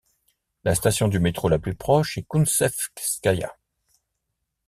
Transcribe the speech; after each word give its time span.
La 0.63 0.73
station 0.73 1.07
du 1.09 1.19
métro 1.19 1.47
la 1.47 1.59
plus 1.59 1.75
proche 1.75 2.17
est 2.17 2.23
Kountsevskaïa. 2.23 3.55